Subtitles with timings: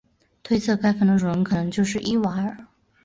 [0.41, 2.57] 推测该坟的主人可能就是伊瓦尔。